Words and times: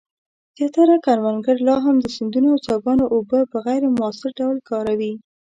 زیاتره 0.55 0.95
کروندګر 1.05 1.57
لا 1.67 1.75
هم 1.85 1.95
د 1.99 2.05
سیندونو 2.15 2.47
او 2.53 2.59
څاګانو 2.67 3.05
اوبه 3.15 3.39
په 3.51 3.57
غیر 3.65 3.81
مؤثر 3.99 4.29
ډول 4.39 4.57
کاروي. 4.69 5.13